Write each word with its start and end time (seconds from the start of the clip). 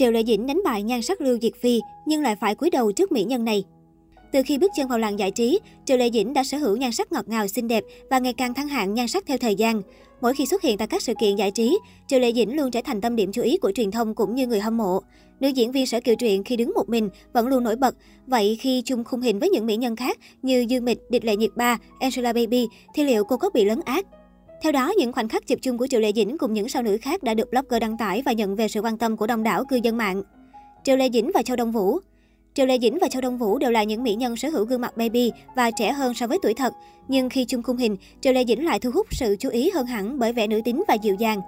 Triệu 0.00 0.10
Lệ 0.10 0.22
Dĩnh 0.26 0.46
đánh 0.46 0.60
bại 0.64 0.82
nhan 0.82 1.02
sắc 1.02 1.20
Lưu 1.20 1.38
Diệt 1.42 1.52
Phi 1.60 1.80
nhưng 2.06 2.22
lại 2.22 2.36
phải 2.36 2.54
cúi 2.54 2.70
đầu 2.70 2.92
trước 2.92 3.12
mỹ 3.12 3.24
nhân 3.24 3.44
này. 3.44 3.64
Từ 4.32 4.42
khi 4.46 4.58
bước 4.58 4.70
chân 4.76 4.88
vào 4.88 4.98
làng 4.98 5.18
giải 5.18 5.30
trí, 5.30 5.58
Triệu 5.84 5.96
Lệ 5.96 6.10
Dĩnh 6.10 6.32
đã 6.32 6.44
sở 6.44 6.58
hữu 6.58 6.76
nhan 6.76 6.92
sắc 6.92 7.12
ngọt 7.12 7.28
ngào 7.28 7.48
xinh 7.48 7.68
đẹp 7.68 7.84
và 8.10 8.18
ngày 8.18 8.32
càng 8.32 8.54
thăng 8.54 8.68
hạng 8.68 8.94
nhan 8.94 9.08
sắc 9.08 9.26
theo 9.26 9.38
thời 9.38 9.54
gian. 9.54 9.82
Mỗi 10.20 10.34
khi 10.34 10.46
xuất 10.46 10.62
hiện 10.62 10.78
tại 10.78 10.88
các 10.88 11.02
sự 11.02 11.14
kiện 11.20 11.36
giải 11.36 11.50
trí, 11.50 11.78
Triệu 12.08 12.18
Lệ 12.20 12.32
Dĩnh 12.32 12.56
luôn 12.56 12.70
trở 12.70 12.80
thành 12.84 13.00
tâm 13.00 13.16
điểm 13.16 13.32
chú 13.32 13.42
ý 13.42 13.58
của 13.58 13.72
truyền 13.74 13.90
thông 13.90 14.14
cũng 14.14 14.34
như 14.34 14.46
người 14.46 14.60
hâm 14.60 14.76
mộ. 14.76 15.00
Nữ 15.40 15.48
diễn 15.48 15.72
viên 15.72 15.86
Sở 15.86 16.00
Kiều 16.00 16.14
Truyện 16.14 16.44
khi 16.44 16.56
đứng 16.56 16.72
một 16.74 16.88
mình 16.88 17.08
vẫn 17.32 17.46
luôn 17.46 17.64
nổi 17.64 17.76
bật. 17.76 17.94
Vậy 18.26 18.58
khi 18.60 18.82
chung 18.84 19.04
khung 19.04 19.20
hình 19.20 19.38
với 19.38 19.48
những 19.48 19.66
mỹ 19.66 19.76
nhân 19.76 19.96
khác 19.96 20.18
như 20.42 20.66
Dương 20.68 20.84
Mịch, 20.84 21.10
Địch 21.10 21.24
Lệ 21.24 21.36
Nhiệt 21.36 21.50
Ba, 21.56 21.78
Angelababy 22.00 22.68
thì 22.94 23.04
liệu 23.04 23.24
cô 23.24 23.36
có 23.36 23.50
bị 23.50 23.64
lấn 23.64 23.80
át? 23.84 24.06
Theo 24.62 24.72
đó, 24.72 24.92
những 24.98 25.12
khoảnh 25.12 25.28
khắc 25.28 25.46
chụp 25.46 25.58
chung 25.62 25.78
của 25.78 25.86
Triệu 25.86 26.00
Lệ 26.00 26.12
Dĩnh 26.12 26.38
cùng 26.38 26.52
những 26.52 26.68
sao 26.68 26.82
nữ 26.82 26.98
khác 27.02 27.22
đã 27.22 27.34
được 27.34 27.50
blogger 27.50 27.80
đăng 27.80 27.96
tải 27.96 28.22
và 28.24 28.32
nhận 28.32 28.56
về 28.56 28.68
sự 28.68 28.80
quan 28.80 28.98
tâm 28.98 29.16
của 29.16 29.26
đông 29.26 29.42
đảo 29.42 29.64
cư 29.64 29.80
dân 29.82 29.96
mạng. 29.96 30.22
Triệu 30.84 30.96
Lệ 30.96 31.08
Dĩnh 31.12 31.30
và 31.34 31.42
Châu 31.42 31.56
Đông 31.56 31.72
Vũ 31.72 31.98
Triệu 32.54 32.66
Lệ 32.66 32.78
Dĩnh 32.78 32.98
và 33.00 33.08
Châu 33.08 33.22
Đông 33.22 33.38
Vũ 33.38 33.58
đều 33.58 33.70
là 33.70 33.82
những 33.82 34.02
mỹ 34.02 34.14
nhân 34.14 34.36
sở 34.36 34.48
hữu 34.48 34.64
gương 34.64 34.80
mặt 34.80 34.96
baby 34.96 35.32
và 35.56 35.70
trẻ 35.70 35.92
hơn 35.92 36.14
so 36.14 36.26
với 36.26 36.38
tuổi 36.42 36.54
thật. 36.54 36.72
Nhưng 37.08 37.28
khi 37.28 37.44
chung 37.44 37.62
khung 37.62 37.76
hình, 37.76 37.96
Triệu 38.20 38.32
Lệ 38.32 38.44
Dĩnh 38.48 38.64
lại 38.64 38.80
thu 38.80 38.90
hút 38.90 39.06
sự 39.10 39.36
chú 39.38 39.48
ý 39.48 39.70
hơn 39.70 39.86
hẳn 39.86 40.18
bởi 40.18 40.32
vẻ 40.32 40.46
nữ 40.46 40.60
tính 40.64 40.82
và 40.88 40.94
dịu 40.94 41.14
dàng. 41.14 41.40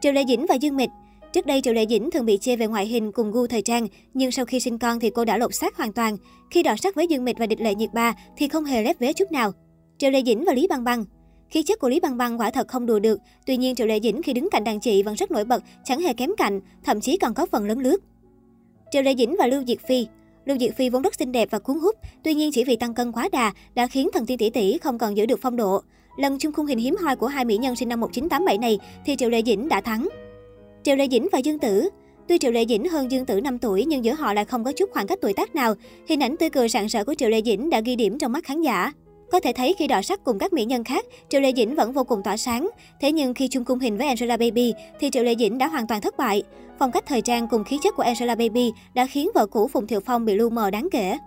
Triệu 0.00 0.12
Lệ 0.12 0.24
Dĩnh 0.28 0.46
và 0.46 0.54
Dương 0.54 0.76
Mịch 0.76 0.90
Trước 1.32 1.46
đây 1.46 1.60
Triệu 1.62 1.74
Lệ 1.74 1.86
Dĩnh 1.86 2.10
thường 2.10 2.26
bị 2.26 2.38
chê 2.38 2.56
về 2.56 2.66
ngoại 2.66 2.86
hình 2.86 3.12
cùng 3.12 3.30
gu 3.30 3.46
thời 3.46 3.62
trang, 3.62 3.86
nhưng 4.14 4.30
sau 4.30 4.44
khi 4.44 4.60
sinh 4.60 4.78
con 4.78 5.00
thì 5.00 5.10
cô 5.10 5.24
đã 5.24 5.38
lột 5.38 5.54
xác 5.54 5.76
hoàn 5.76 5.92
toàn. 5.92 6.16
Khi 6.50 6.62
đọ 6.62 6.76
sắc 6.76 6.94
với 6.94 7.06
Dương 7.06 7.24
Mịch 7.24 7.38
và 7.38 7.46
Địch 7.46 7.60
Lệ 7.60 7.74
Nhiệt 7.74 7.92
Ba 7.92 8.14
thì 8.36 8.48
không 8.48 8.64
hề 8.64 8.82
lép 8.82 8.98
vế 8.98 9.12
chút 9.12 9.32
nào. 9.32 9.52
Triệu 9.98 10.10
Lệ 10.10 10.22
Dĩnh 10.26 10.44
và 10.44 10.52
Lý 10.52 10.66
Băng 10.66 10.84
Băng 10.84 11.04
Khí 11.50 11.62
chất 11.62 11.78
của 11.78 11.88
Lý 11.88 12.00
Băng 12.00 12.16
Băng 12.16 12.40
quả 12.40 12.50
thật 12.50 12.68
không 12.68 12.86
đùa 12.86 12.98
được, 12.98 13.20
tuy 13.46 13.56
nhiên 13.56 13.74
Triệu 13.74 13.86
Lệ 13.86 14.00
Dĩnh 14.00 14.22
khi 14.22 14.32
đứng 14.32 14.48
cạnh 14.50 14.64
đàn 14.64 14.80
chị 14.80 15.02
vẫn 15.02 15.14
rất 15.14 15.30
nổi 15.30 15.44
bật, 15.44 15.62
chẳng 15.84 16.00
hề 16.00 16.12
kém 16.12 16.30
cạnh, 16.36 16.60
thậm 16.84 17.00
chí 17.00 17.16
còn 17.16 17.34
có 17.34 17.46
phần 17.46 17.66
lớn 17.66 17.78
lướt. 17.78 18.02
Triệu 18.90 19.02
Lệ 19.02 19.14
Dĩnh 19.18 19.36
và 19.38 19.46
Lưu 19.46 19.64
Diệt 19.66 19.78
Phi 19.88 20.06
Lưu 20.44 20.58
Diệt 20.58 20.76
Phi 20.76 20.88
vốn 20.88 21.02
rất 21.02 21.14
xinh 21.14 21.32
đẹp 21.32 21.48
và 21.50 21.58
cuốn 21.58 21.78
hút, 21.78 21.96
tuy 22.22 22.34
nhiên 22.34 22.52
chỉ 22.52 22.64
vì 22.64 22.76
tăng 22.76 22.94
cân 22.94 23.12
quá 23.12 23.28
đà 23.32 23.52
đã 23.74 23.86
khiến 23.86 24.08
thần 24.12 24.26
tiên 24.26 24.38
tỷ 24.38 24.50
tỷ 24.50 24.78
không 24.78 24.98
còn 24.98 25.16
giữ 25.16 25.26
được 25.26 25.38
phong 25.42 25.56
độ. 25.56 25.82
Lần 26.16 26.38
chung 26.38 26.52
khung 26.52 26.66
hình 26.66 26.78
hiếm 26.78 26.96
hoi 26.96 27.16
của 27.16 27.26
hai 27.26 27.44
mỹ 27.44 27.56
nhân 27.56 27.76
sinh 27.76 27.88
năm 27.88 28.00
1987 28.00 28.58
này 28.58 28.78
thì 29.06 29.16
Triệu 29.16 29.30
Lệ 29.30 29.42
Dĩnh 29.46 29.68
đã 29.68 29.80
thắng. 29.80 30.08
Triệu 30.82 30.96
Lệ 30.96 31.08
Dĩnh 31.10 31.28
và 31.32 31.38
Dương 31.38 31.58
Tử 31.58 31.88
Tuy 32.28 32.38
Triệu 32.38 32.52
Lệ 32.52 32.64
Dĩnh 32.68 32.88
hơn 32.88 33.10
Dương 33.10 33.26
Tử 33.26 33.40
5 33.40 33.58
tuổi 33.58 33.84
nhưng 33.84 34.04
giữa 34.04 34.12
họ 34.12 34.34
lại 34.34 34.44
không 34.44 34.64
có 34.64 34.72
chút 34.72 34.90
khoảng 34.92 35.06
cách 35.06 35.18
tuổi 35.22 35.32
tác 35.32 35.54
nào. 35.54 35.74
Hình 36.08 36.22
ảnh 36.22 36.36
tươi 36.36 36.50
cười 36.50 36.68
rạng 36.68 36.86
rỡ 36.86 37.04
của 37.04 37.14
Triệu 37.14 37.28
Lệ 37.28 37.42
Dĩnh 37.42 37.70
đã 37.70 37.80
ghi 37.80 37.96
điểm 37.96 38.18
trong 38.18 38.32
mắt 38.32 38.44
khán 38.44 38.62
giả. 38.62 38.92
Có 39.32 39.40
thể 39.40 39.52
thấy 39.52 39.74
khi 39.78 39.86
đọ 39.86 40.02
sắc 40.02 40.24
cùng 40.24 40.38
các 40.38 40.52
mỹ 40.52 40.64
nhân 40.64 40.84
khác, 40.84 41.06
Triệu 41.28 41.40
Lệ 41.40 41.52
Dĩnh 41.56 41.74
vẫn 41.74 41.92
vô 41.92 42.04
cùng 42.04 42.22
tỏa 42.22 42.36
sáng. 42.36 42.70
Thế 43.00 43.12
nhưng 43.12 43.34
khi 43.34 43.48
chung 43.48 43.64
cung 43.64 43.78
hình 43.78 43.98
với 43.98 44.06
Angelababy 44.06 44.74
thì 45.00 45.10
Triệu 45.10 45.22
Lệ 45.22 45.34
Dĩnh 45.38 45.58
đã 45.58 45.66
hoàn 45.66 45.86
toàn 45.86 46.00
thất 46.00 46.16
bại. 46.16 46.42
Phong 46.78 46.92
cách 46.92 47.04
thời 47.06 47.22
trang 47.22 47.48
cùng 47.48 47.64
khí 47.64 47.78
chất 47.82 47.94
của 47.96 48.02
Angelababy 48.02 48.72
đã 48.94 49.06
khiến 49.06 49.30
vợ 49.34 49.46
cũ 49.46 49.68
Phùng 49.68 49.86
Thiệu 49.86 50.00
Phong 50.00 50.24
bị 50.24 50.34
lu 50.34 50.50
mờ 50.50 50.70
đáng 50.70 50.88
kể. 50.92 51.18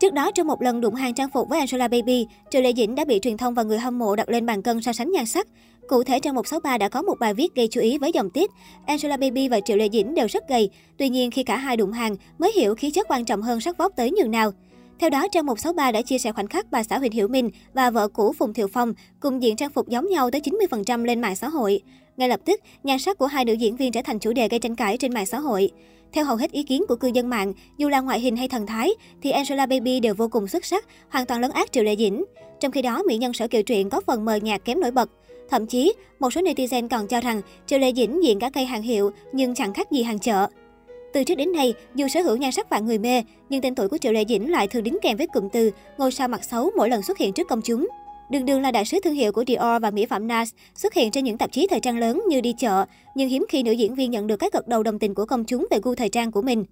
Trước 0.00 0.12
đó, 0.12 0.30
trong 0.30 0.46
một 0.46 0.62
lần 0.62 0.80
đụng 0.80 0.94
hàng 0.94 1.14
trang 1.14 1.30
phục 1.30 1.48
với 1.48 1.58
Angelababy, 1.58 2.26
Triệu 2.50 2.62
Lệ 2.62 2.72
Dĩnh 2.76 2.94
đã 2.94 3.04
bị 3.04 3.18
truyền 3.22 3.36
thông 3.36 3.54
và 3.54 3.62
người 3.62 3.78
hâm 3.78 3.98
mộ 3.98 4.16
đặt 4.16 4.28
lên 4.28 4.46
bàn 4.46 4.62
cân 4.62 4.82
so 4.82 4.92
sánh 4.92 5.10
nhan 5.12 5.26
sắc. 5.26 5.46
Cụ 5.88 6.02
thể, 6.02 6.20
trang 6.20 6.34
163 6.34 6.78
đã 6.78 6.88
có 6.88 7.02
một 7.02 7.18
bài 7.18 7.34
viết 7.34 7.54
gây 7.54 7.68
chú 7.68 7.80
ý 7.80 7.98
với 7.98 8.12
dòng 8.14 8.30
tiết 8.30 8.50
Angelababy 8.86 9.48
và 9.48 9.60
Triệu 9.60 9.76
Lệ 9.76 9.88
Dĩnh 9.92 10.14
đều 10.14 10.26
rất 10.26 10.48
gầy. 10.48 10.70
Tuy 10.96 11.08
nhiên, 11.08 11.30
khi 11.30 11.42
cả 11.42 11.56
hai 11.56 11.76
đụng 11.76 11.92
hàng, 11.92 12.16
mới 12.38 12.52
hiểu 12.52 12.74
khí 12.74 12.90
chất 12.90 13.06
quan 13.10 13.24
trọng 13.24 13.42
hơn 13.42 13.60
sắc 13.60 13.78
vóc 13.78 13.92
tới 13.96 14.10
nhường 14.10 14.30
nào. 14.30 14.52
Theo 15.02 15.10
đó, 15.10 15.28
trang 15.28 15.46
163 15.46 15.92
đã 15.92 16.02
chia 16.02 16.18
sẻ 16.18 16.32
khoảnh 16.32 16.46
khắc 16.46 16.66
bà 16.70 16.82
xã 16.82 16.98
Huỳnh 16.98 17.12
Hiểu 17.12 17.28
Minh 17.28 17.50
và 17.74 17.90
vợ 17.90 18.08
cũ 18.08 18.32
Phùng 18.38 18.54
Thiệu 18.54 18.68
Phong 18.68 18.94
cùng 19.20 19.42
diện 19.42 19.56
trang 19.56 19.70
phục 19.70 19.88
giống 19.88 20.06
nhau 20.06 20.30
tới 20.30 20.40
90% 20.70 21.04
lên 21.04 21.20
mạng 21.20 21.36
xã 21.36 21.48
hội. 21.48 21.80
Ngay 22.16 22.28
lập 22.28 22.40
tức, 22.44 22.60
nhan 22.82 22.98
sắc 22.98 23.18
của 23.18 23.26
hai 23.26 23.44
nữ 23.44 23.52
diễn 23.52 23.76
viên 23.76 23.92
trở 23.92 24.00
thành 24.04 24.18
chủ 24.18 24.32
đề 24.32 24.48
gây 24.48 24.60
tranh 24.60 24.76
cãi 24.76 24.96
trên 24.96 25.14
mạng 25.14 25.26
xã 25.26 25.38
hội. 25.38 25.70
Theo 26.12 26.24
hầu 26.24 26.36
hết 26.36 26.52
ý 26.52 26.62
kiến 26.62 26.84
của 26.88 26.96
cư 26.96 27.08
dân 27.14 27.30
mạng, 27.30 27.52
dù 27.78 27.88
là 27.88 28.00
ngoại 28.00 28.20
hình 28.20 28.36
hay 28.36 28.48
thần 28.48 28.66
thái, 28.66 28.90
thì 29.22 29.30
Angela 29.30 29.66
Baby 29.66 30.00
đều 30.00 30.14
vô 30.14 30.28
cùng 30.28 30.48
xuất 30.48 30.64
sắc, 30.64 30.84
hoàn 31.08 31.26
toàn 31.26 31.40
lấn 31.40 31.50
át 31.50 31.72
Triệu 31.72 31.84
Lệ 31.84 31.96
Dĩnh. 31.96 32.24
Trong 32.60 32.72
khi 32.72 32.82
đó, 32.82 33.02
mỹ 33.02 33.16
nhân 33.16 33.32
sở 33.32 33.48
kiều 33.48 33.62
truyện 33.62 33.90
có 33.90 34.00
phần 34.06 34.24
mờ 34.24 34.36
nhạt 34.36 34.64
kém 34.64 34.80
nổi 34.80 34.90
bật. 34.90 35.10
Thậm 35.50 35.66
chí, 35.66 35.92
một 36.18 36.32
số 36.32 36.40
netizen 36.40 36.88
còn 36.88 37.06
cho 37.06 37.20
rằng 37.20 37.42
Triệu 37.66 37.78
Lệ 37.78 37.92
Dĩnh 37.92 38.24
diện 38.24 38.38
cả 38.38 38.50
cây 38.50 38.64
hàng 38.64 38.82
hiệu 38.82 39.10
nhưng 39.32 39.54
chẳng 39.54 39.74
khác 39.74 39.90
gì 39.90 40.02
hàng 40.02 40.18
chợ. 40.18 40.46
Từ 41.12 41.24
trước 41.24 41.34
đến 41.34 41.52
nay, 41.52 41.74
dù 41.94 42.08
sở 42.08 42.20
hữu 42.20 42.36
nhan 42.36 42.52
sắc 42.52 42.70
vạn 42.70 42.86
người 42.86 42.98
mê, 42.98 43.22
nhưng 43.48 43.60
tên 43.60 43.74
tuổi 43.74 43.88
của 43.88 43.98
Triệu 43.98 44.12
Lệ 44.12 44.24
Dĩnh 44.28 44.50
lại 44.50 44.68
thường 44.68 44.82
đính 44.82 44.98
kèm 45.02 45.16
với 45.16 45.26
cụm 45.26 45.48
từ 45.52 45.70
ngôi 45.98 46.12
sao 46.12 46.28
mặt 46.28 46.44
xấu 46.44 46.70
mỗi 46.76 46.88
lần 46.88 47.02
xuất 47.02 47.18
hiện 47.18 47.32
trước 47.32 47.48
công 47.48 47.62
chúng. 47.62 47.88
Đường 48.30 48.46
đường 48.46 48.60
là 48.60 48.70
đại 48.70 48.84
sứ 48.84 48.98
thương 49.04 49.14
hiệu 49.14 49.32
của 49.32 49.44
Dior 49.46 49.82
và 49.82 49.90
mỹ 49.90 50.06
phẩm 50.06 50.28
NARS 50.28 50.54
xuất 50.74 50.94
hiện 50.94 51.10
trên 51.10 51.24
những 51.24 51.38
tạp 51.38 51.52
chí 51.52 51.66
thời 51.70 51.80
trang 51.80 51.98
lớn 51.98 52.22
như 52.28 52.40
đi 52.40 52.54
chợ, 52.58 52.84
nhưng 53.14 53.28
hiếm 53.28 53.44
khi 53.48 53.62
nữ 53.62 53.72
diễn 53.72 53.94
viên 53.94 54.10
nhận 54.10 54.26
được 54.26 54.36
các 54.36 54.52
gật 54.52 54.68
đầu 54.68 54.82
đồng 54.82 54.98
tình 54.98 55.14
của 55.14 55.24
công 55.24 55.44
chúng 55.44 55.66
về 55.70 55.78
gu 55.82 55.94
thời 55.94 56.08
trang 56.08 56.32
của 56.32 56.42
mình. 56.42 56.64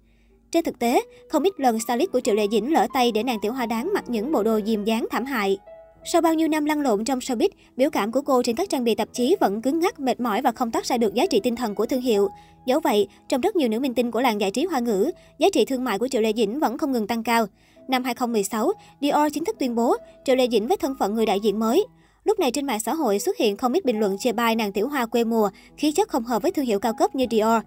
Trên 0.51 0.63
thực 0.63 0.79
tế, 0.79 1.01
không 1.29 1.43
ít 1.43 1.53
lần 1.57 1.79
stylist 1.79 2.11
của 2.11 2.19
Triệu 2.19 2.35
Lệ 2.35 2.47
Dĩnh 2.51 2.73
lỡ 2.73 2.87
tay 2.93 3.11
để 3.11 3.23
nàng 3.23 3.37
tiểu 3.41 3.53
hoa 3.53 3.65
đáng 3.65 3.93
mặc 3.93 4.03
những 4.07 4.31
bộ 4.31 4.43
đồ 4.43 4.59
dìm 4.65 4.83
dáng 4.83 5.07
thảm 5.11 5.25
hại. 5.25 5.57
Sau 6.03 6.21
bao 6.21 6.33
nhiêu 6.33 6.47
năm 6.47 6.65
lăn 6.65 6.81
lộn 6.81 7.05
trong 7.05 7.19
showbiz, 7.19 7.49
biểu 7.77 7.89
cảm 7.89 8.11
của 8.11 8.21
cô 8.21 8.43
trên 8.43 8.55
các 8.55 8.69
trang 8.69 8.83
bìa 8.83 8.95
tạp 8.95 9.13
chí 9.13 9.35
vẫn 9.39 9.61
cứng 9.61 9.79
ngắc, 9.79 9.99
mệt 9.99 10.19
mỏi 10.19 10.41
và 10.41 10.51
không 10.51 10.71
tác 10.71 10.85
ra 10.85 10.97
được 10.97 11.13
giá 11.13 11.25
trị 11.25 11.39
tinh 11.43 11.55
thần 11.55 11.75
của 11.75 11.85
thương 11.85 12.01
hiệu. 12.01 12.29
Dẫu 12.65 12.79
vậy, 12.79 13.07
trong 13.29 13.41
rất 13.41 13.55
nhiều 13.55 13.69
nữ 13.69 13.79
minh 13.79 13.93
tinh 13.93 14.11
của 14.11 14.21
làng 14.21 14.41
giải 14.41 14.51
trí 14.51 14.65
hoa 14.65 14.79
ngữ, 14.79 15.11
giá 15.39 15.47
trị 15.53 15.65
thương 15.65 15.83
mại 15.83 15.99
của 15.99 16.07
Triệu 16.07 16.21
Lệ 16.21 16.33
Dĩnh 16.35 16.59
vẫn 16.59 16.77
không 16.77 16.91
ngừng 16.91 17.07
tăng 17.07 17.23
cao. 17.23 17.45
Năm 17.87 18.03
2016, 18.03 18.71
Dior 19.01 19.33
chính 19.33 19.45
thức 19.45 19.55
tuyên 19.59 19.75
bố 19.75 19.95
Triệu 20.25 20.35
Lệ 20.35 20.47
Dĩnh 20.51 20.67
với 20.67 20.77
thân 20.77 20.95
phận 20.99 21.15
người 21.15 21.25
đại 21.25 21.39
diện 21.39 21.59
mới. 21.59 21.85
Lúc 22.23 22.39
này 22.39 22.51
trên 22.51 22.65
mạng 22.65 22.79
xã 22.79 22.93
hội 22.93 23.19
xuất 23.19 23.37
hiện 23.37 23.57
không 23.57 23.73
ít 23.73 23.85
bình 23.85 23.99
luận 23.99 24.17
chê 24.19 24.31
bai 24.31 24.55
nàng 24.55 24.71
tiểu 24.71 24.87
hoa 24.87 25.05
quê 25.05 25.23
mùa, 25.23 25.49
khí 25.77 25.91
chất 25.91 26.09
không 26.09 26.23
hợp 26.23 26.41
với 26.41 26.51
thương 26.51 26.65
hiệu 26.65 26.79
cao 26.79 26.93
cấp 26.93 27.15
như 27.15 27.25
Dior. 27.31 27.61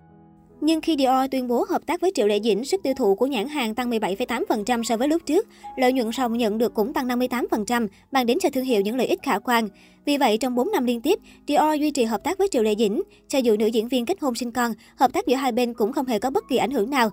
Nhưng 0.60 0.80
khi 0.80 0.96
Dior 0.98 1.30
tuyên 1.30 1.48
bố 1.48 1.64
hợp 1.68 1.86
tác 1.86 2.00
với 2.00 2.12
Triệu 2.14 2.26
Lệ 2.26 2.40
Dĩnh, 2.40 2.64
sức 2.64 2.82
tiêu 2.82 2.94
thụ 2.96 3.14
của 3.14 3.26
nhãn 3.26 3.48
hàng 3.48 3.74
tăng 3.74 3.90
17,8% 3.90 4.82
so 4.82 4.96
với 4.96 5.08
lúc 5.08 5.22
trước. 5.26 5.48
Lợi 5.76 5.92
nhuận 5.92 6.12
sau 6.12 6.28
nhận 6.28 6.58
được 6.58 6.74
cũng 6.74 6.92
tăng 6.92 7.08
58%, 7.08 7.88
mang 8.12 8.26
đến 8.26 8.38
cho 8.40 8.50
thương 8.50 8.64
hiệu 8.64 8.80
những 8.80 8.96
lợi 8.96 9.06
ích 9.06 9.22
khả 9.22 9.38
quan. 9.38 9.68
Vì 10.04 10.16
vậy, 10.16 10.38
trong 10.38 10.54
4 10.54 10.72
năm 10.72 10.84
liên 10.84 11.00
tiếp, 11.00 11.18
Dior 11.48 11.80
duy 11.80 11.90
trì 11.90 12.04
hợp 12.04 12.24
tác 12.24 12.38
với 12.38 12.48
Triệu 12.50 12.62
Lệ 12.62 12.74
Dĩnh. 12.78 13.02
Cho 13.28 13.38
dù 13.38 13.56
nữ 13.56 13.66
diễn 13.66 13.88
viên 13.88 14.06
kết 14.06 14.20
hôn 14.20 14.34
sinh 14.34 14.52
con, 14.52 14.72
hợp 14.96 15.12
tác 15.12 15.26
giữa 15.26 15.36
hai 15.36 15.52
bên 15.52 15.74
cũng 15.74 15.92
không 15.92 16.06
hề 16.06 16.18
có 16.18 16.30
bất 16.30 16.44
kỳ 16.48 16.56
ảnh 16.56 16.70
hưởng 16.70 16.90
nào. 16.90 17.10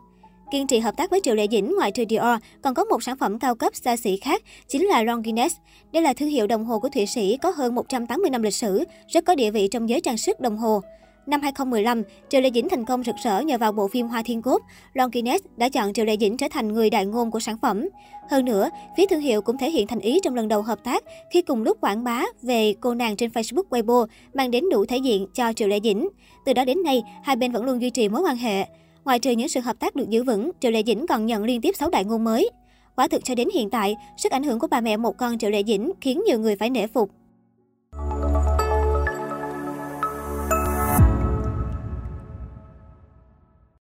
Kiên 0.52 0.68
trì 0.68 0.80
hợp 0.80 0.98
tác 0.98 1.12
với 1.12 1.20
Triệu 1.24 1.36
Lệ 1.36 1.48
Dĩnh, 1.52 1.76
ngoài 1.76 1.92
trừ 1.92 2.04
Dior, 2.10 2.38
còn 2.62 2.74
có 2.74 2.84
một 2.84 3.04
sản 3.04 3.18
phẩm 3.18 3.40
cao 3.40 3.56
cấp 3.56 3.76
xa 3.76 3.98
xỉ 3.98 4.18
khác, 4.18 4.42
chính 4.68 4.86
là 4.86 5.04
Longines. 5.04 5.54
Đây 5.94 6.04
là 6.04 6.14
thương 6.14 6.30
hiệu 6.30 6.48
đồng 6.48 6.66
hồ 6.66 6.80
của 6.80 6.90
Thụy 6.90 7.06
Sĩ 7.06 7.38
có 7.42 7.50
hơn 7.50 7.76
180 7.76 8.30
năm 8.30 8.42
lịch 8.42 8.54
sử, 8.54 8.84
rất 9.08 9.26
có 9.26 9.36
địa 9.36 9.52
vị 9.52 9.68
trong 9.68 9.90
giới 9.90 10.02
trang 10.02 10.18
sức 10.18 10.40
đồng 10.40 10.58
hồ. 10.58 10.82
Năm 11.26 11.42
2015, 11.42 12.04
Triệu 12.30 12.42
Lệ 12.42 12.50
Dĩnh 12.54 12.70
thành 12.70 12.86
công 12.86 13.04
rực 13.04 13.16
rỡ 13.24 13.42
nhờ 13.42 13.58
vào 13.58 13.72
bộ 13.72 13.88
phim 13.88 14.08
Hoa 14.08 14.24
Thiên 14.24 14.42
Cốt. 14.42 14.62
Longines 14.94 15.42
đã 15.58 15.70
chọn 15.70 15.94
Triệu 15.94 16.06
Lệ 16.06 16.18
Dĩnh 16.20 16.38
trở 16.38 16.48
thành 16.52 16.68
người 16.68 16.90
đại 16.90 17.06
ngôn 17.06 17.32
của 17.32 17.40
sản 17.40 17.58
phẩm. 17.62 17.90
Hơn 18.30 18.46
nữa, 18.46 18.70
phía 18.98 19.06
thương 19.06 19.22
hiệu 19.22 19.42
cũng 19.42 19.58
thể 19.58 19.72
hiện 19.72 19.88
thành 19.88 20.00
ý 20.00 20.20
trong 20.24 20.36
lần 20.36 20.48
đầu 20.48 20.62
hợp 20.62 20.84
tác 20.84 21.04
khi 21.32 21.42
cùng 21.42 21.64
lúc 21.64 21.78
quảng 21.82 22.04
bá 22.04 22.24
về 22.42 22.74
cô 22.80 22.94
nàng 22.94 23.16
trên 23.16 23.30
Facebook 23.30 23.64
Weibo, 23.70 24.06
mang 24.34 24.52
đến 24.52 24.64
đủ 24.72 24.86
thể 24.86 24.98
diện 24.98 25.28
cho 25.34 25.54
Triệu 25.54 25.68
Lệ 25.68 25.80
Dĩnh. 25.84 26.10
Từ 26.46 26.54
đó 26.54 26.66
đến 26.66 26.84
nay, 26.84 27.04
hai 27.24 27.36
bên 27.36 27.52
vẫn 27.52 27.64
luôn 27.64 27.82
duy 27.82 27.90
trì 27.90 28.10
mối 28.10 28.22
quan 28.22 28.38
hệ. 28.38 28.66
Ngoài 29.06 29.20
trừ 29.20 29.32
những 29.32 29.50
sự 29.50 29.60
hợp 29.60 29.80
tác 29.80 29.96
được 29.96 30.10
giữ 30.10 30.24
vững, 30.24 30.52
Triệu 30.60 30.72
Lệ 30.72 30.84
Dĩnh 30.86 31.08
còn 31.08 31.26
nhận 31.26 31.44
liên 31.44 31.62
tiếp 31.62 31.76
6 31.80 31.90
đại 31.90 32.06
ngôn 32.06 32.24
mới. 32.24 32.50
Quả 32.96 33.08
thực 33.08 33.24
cho 33.26 33.36
đến 33.36 33.50
hiện 33.54 33.70
tại, 33.70 33.96
sức 34.18 34.32
ảnh 34.32 34.44
hưởng 34.44 34.60
của 34.60 34.68
bà 34.68 34.82
mẹ 34.82 34.98
một 34.98 35.18
con 35.18 35.38
Triệu 35.38 35.50
Lệ 35.50 35.64
Dĩnh 35.64 35.92
khiến 36.02 36.22
nhiều 36.28 36.40
người 36.40 36.56
phải 36.56 36.70
nể 36.70 36.88
phục. 36.88 37.10